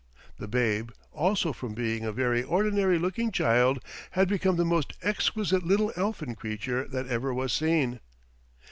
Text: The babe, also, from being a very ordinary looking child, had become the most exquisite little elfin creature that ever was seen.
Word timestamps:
The 0.39 0.47
babe, 0.47 0.89
also, 1.11 1.53
from 1.53 1.75
being 1.75 2.03
a 2.05 2.11
very 2.11 2.41
ordinary 2.41 2.97
looking 2.97 3.31
child, 3.31 3.83
had 4.13 4.27
become 4.27 4.55
the 4.55 4.65
most 4.65 4.93
exquisite 5.03 5.61
little 5.61 5.93
elfin 5.95 6.33
creature 6.33 6.87
that 6.87 7.05
ever 7.05 7.31
was 7.31 7.53
seen. 7.53 7.99